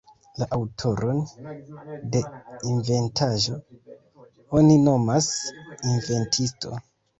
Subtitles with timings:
[0.43, 1.19] La aŭtoron
[2.15, 2.21] de
[2.71, 3.59] inventaĵo
[4.63, 5.31] oni nomas
[5.95, 6.77] inventisto.